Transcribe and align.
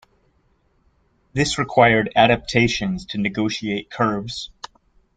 This 1.33 1.59
required 1.59 2.11
adaptations 2.15 3.05
to 3.05 3.19
negotiate 3.19 3.91
curves. 3.91 4.49